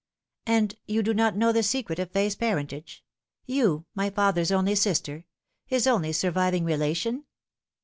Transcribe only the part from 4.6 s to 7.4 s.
sister his only surviving relation